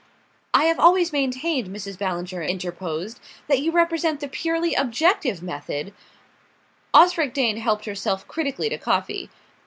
"I 0.51 0.63
have 0.63 0.79
always 0.79 1.13
maintained," 1.13 1.67
Mrs. 1.67 1.95
Ballinger 1.95 2.41
interposed, 2.41 3.19
"that 3.47 3.59
you 3.61 3.71
represent 3.71 4.19
the 4.19 4.27
purely 4.27 4.73
objective 4.73 5.43
method" 5.43 5.93
Osric 7.01 7.35
Dane 7.35 7.57
helped 7.57 7.85
herself 7.85 8.27
critically 8.27 8.69
to 8.69 8.79
coffee. 8.79 9.29